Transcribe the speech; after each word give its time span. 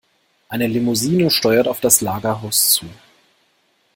Eine 0.49 0.65
Limousine 0.65 1.29
steuert 1.29 1.67
auf 1.67 1.79
das 1.79 2.01
Lagerhaus 2.01 2.71
zu. 2.73 2.87